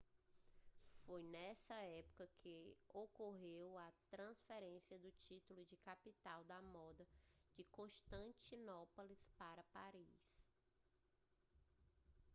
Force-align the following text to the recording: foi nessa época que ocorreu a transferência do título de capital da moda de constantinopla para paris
foi 1.05 1.21
nessa 1.21 1.75
época 1.75 2.27
que 2.41 2.75
ocorreu 2.91 3.77
a 3.77 3.91
transferência 4.09 4.97
do 4.97 5.11
título 5.11 5.63
de 5.63 5.77
capital 5.77 6.43
da 6.45 6.59
moda 6.59 7.07
de 7.55 7.63
constantinopla 7.65 9.05
para 9.37 9.63
paris 9.71 10.33